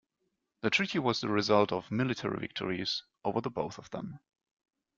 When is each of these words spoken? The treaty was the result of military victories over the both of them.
The 0.61 0.71
treaty 0.71 0.97
was 0.97 1.21
the 1.21 1.27
result 1.27 1.71
of 1.71 1.91
military 1.91 2.39
victories 2.39 3.03
over 3.23 3.39
the 3.39 3.51
both 3.51 3.77
of 3.77 3.91
them. 3.91 4.17